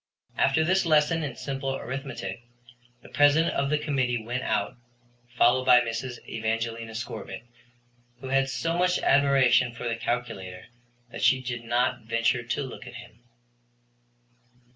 After 0.35 0.63
this 0.63 0.83
lesson 0.83 1.23
in 1.23 1.35
simple 1.35 1.75
arithmetic 1.75 2.41
the 3.03 3.09
President 3.09 3.53
of 3.53 3.69
the 3.69 3.77
Committee 3.77 4.23
went 4.25 4.41
out, 4.41 4.75
followed 5.37 5.65
by 5.65 5.81
Mrs. 5.81 6.27
Evangelina 6.27 6.95
Scorbitt, 6.95 7.43
who 8.19 8.29
had 8.29 8.49
so 8.49 8.75
much 8.75 8.97
admiration 8.97 9.75
for 9.75 9.87
the 9.87 9.95
calculator 9.95 10.65
that 11.11 11.21
she 11.21 11.39
did 11.39 11.63
not 11.63 12.01
venture 12.01 12.41
to 12.41 12.63
look 12.63 12.87
at 12.87 12.95
him. 12.95 13.19